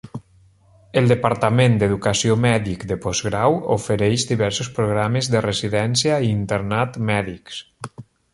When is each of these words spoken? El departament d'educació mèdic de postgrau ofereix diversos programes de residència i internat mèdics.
El 1.01 1.09
departament 1.11 1.75
d'educació 1.83 2.37
mèdic 2.45 2.85
de 2.91 2.97
postgrau 3.03 3.59
ofereix 3.75 4.25
diversos 4.33 4.73
programes 4.79 5.31
de 5.37 5.45
residència 5.49 6.19
i 6.29 6.33
internat 6.39 6.99
mèdics. 7.13 7.63